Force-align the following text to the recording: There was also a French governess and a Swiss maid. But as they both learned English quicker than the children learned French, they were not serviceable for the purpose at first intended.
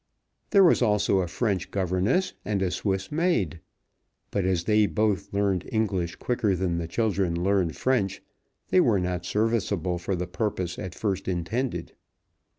There 0.49 0.63
was 0.63 0.81
also 0.81 1.19
a 1.19 1.27
French 1.27 1.69
governess 1.69 2.33
and 2.43 2.63
a 2.63 2.71
Swiss 2.71 3.11
maid. 3.11 3.59
But 4.31 4.45
as 4.45 4.63
they 4.63 4.87
both 4.87 5.31
learned 5.31 5.69
English 5.71 6.15
quicker 6.15 6.55
than 6.55 6.79
the 6.79 6.87
children 6.87 7.43
learned 7.43 7.75
French, 7.75 8.23
they 8.69 8.81
were 8.81 8.99
not 8.99 9.25
serviceable 9.27 9.99
for 9.99 10.15
the 10.15 10.25
purpose 10.25 10.79
at 10.79 10.95
first 10.95 11.27
intended. 11.27 11.93